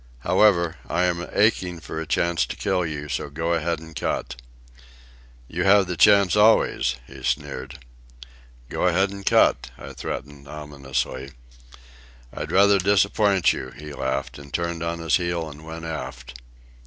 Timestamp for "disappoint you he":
12.79-13.93